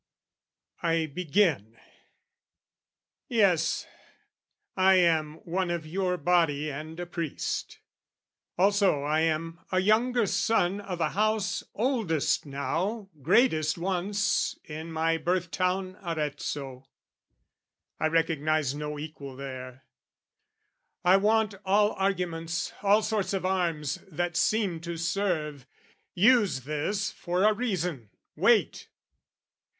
I 0.81 1.05
begin. 1.13 1.77
Yes, 3.29 3.85
I 4.75 4.95
am 4.95 5.35
one 5.45 5.69
of 5.69 5.85
your 5.85 6.17
body 6.17 6.71
and 6.71 6.99
a 6.99 7.05
priest. 7.05 7.77
Also 8.57 9.03
I 9.03 9.19
am 9.19 9.59
a 9.71 9.79
younger 9.79 10.25
son 10.25 10.81
o' 10.81 10.95
the 10.95 11.09
House 11.09 11.61
Oldest 11.75 12.47
now, 12.47 13.09
greatest 13.21 13.77
once, 13.77 14.57
in 14.63 14.91
my 14.91 15.17
birth 15.17 15.51
town 15.51 15.95
Arezzo, 16.01 16.87
I 17.99 18.07
recognise 18.07 18.73
no 18.73 18.97
equal 18.97 19.35
there 19.35 19.83
(I 21.05 21.17
want 21.17 21.53
all 21.63 21.91
arguments, 21.93 22.73
all 22.81 23.03
sorts 23.03 23.33
of 23.33 23.45
arms 23.45 23.99
That 24.07 24.35
seem 24.35 24.79
to 24.81 24.97
serve, 24.97 25.67
use 26.15 26.61
this 26.61 27.11
for 27.11 27.43
a 27.43 27.53
reason, 27.53 28.09
wait!) 28.35 28.87